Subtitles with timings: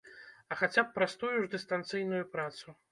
[0.53, 2.79] А хаця б праз тую ж дыстанцыйную працу!